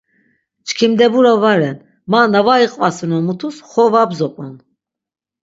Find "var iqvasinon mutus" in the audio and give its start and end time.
2.47-3.55